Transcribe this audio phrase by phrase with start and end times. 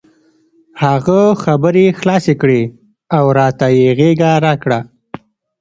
[0.83, 2.61] هغه خبرې خلاصې کړې
[3.17, 4.79] او راته یې غېږه راکړه.